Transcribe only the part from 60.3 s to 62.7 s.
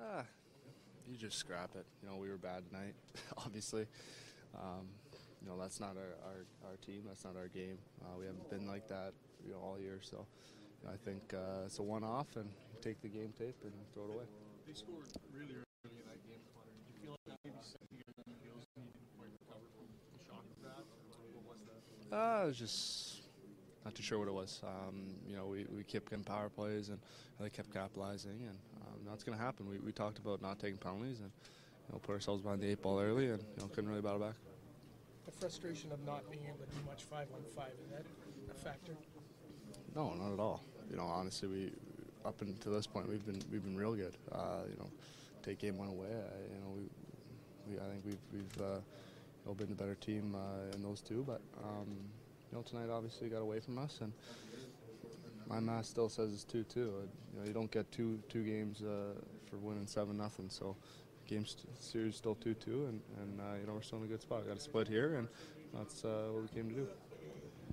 so. Game st- series still two